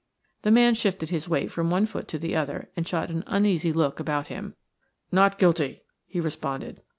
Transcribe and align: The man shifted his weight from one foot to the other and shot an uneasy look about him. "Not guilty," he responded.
The 0.41 0.49
man 0.49 0.73
shifted 0.73 1.09
his 1.11 1.29
weight 1.29 1.51
from 1.51 1.69
one 1.69 1.85
foot 1.85 2.07
to 2.07 2.17
the 2.17 2.35
other 2.35 2.71
and 2.75 2.87
shot 2.87 3.11
an 3.11 3.23
uneasy 3.27 3.71
look 3.71 3.99
about 3.99 4.29
him. 4.29 4.55
"Not 5.11 5.37
guilty," 5.37 5.83
he 6.07 6.19
responded. 6.19 6.81